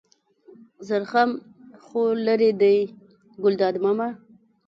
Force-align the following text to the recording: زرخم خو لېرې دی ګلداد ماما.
زرخم 0.87 1.29
خو 1.85 2.01
لېرې 2.25 2.51
دی 2.61 2.77
ګلداد 3.43 3.75
ماما. 3.83 4.07